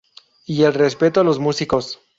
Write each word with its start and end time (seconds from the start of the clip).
Y 0.47 0.63
el 0.63 0.73
respeto 0.73 1.21
a 1.21 1.23
los 1.23 1.37
músicos. 1.37 1.99